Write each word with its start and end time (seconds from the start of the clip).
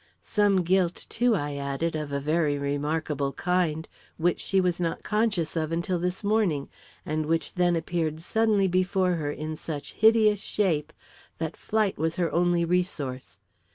"Some 0.23 0.63
guilt, 0.63 1.05
too," 1.09 1.35
I 1.35 1.57
added, 1.57 1.95
"of 1.95 2.11
a 2.11 2.19
very 2.19 2.57
remarkable 2.57 3.31
kind, 3.33 3.87
which 4.17 4.39
she 4.39 4.59
was 4.59 4.81
not 4.81 5.03
conscious 5.03 5.55
of 5.55 5.71
until 5.71 5.99
this 5.99 6.23
morning, 6.23 6.69
and 7.05 7.27
which 7.27 7.53
then 7.53 7.75
appeared 7.75 8.19
suddenly 8.19 8.67
before 8.67 9.13
her 9.17 9.29
in 9.31 9.55
such 9.55 9.93
hideous 9.93 10.41
shape 10.41 10.91
that 11.37 11.55
flight 11.55 11.99
was 11.99 12.15
her 12.15 12.31
only 12.33 12.65
resource. 12.65 13.39